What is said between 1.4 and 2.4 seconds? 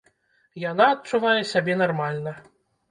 сябе нармальна.